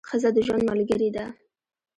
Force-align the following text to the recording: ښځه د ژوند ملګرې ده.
ښځه 0.09 0.29
د 0.35 0.37
ژوند 0.45 0.63
ملګرې 0.71 1.09
ده. 1.15 1.25